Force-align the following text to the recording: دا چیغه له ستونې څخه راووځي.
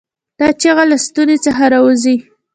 دا 0.39 0.47
چیغه 0.61 0.83
له 0.91 0.97
ستونې 1.05 1.37
څخه 1.45 1.63
راووځي. 1.73 2.15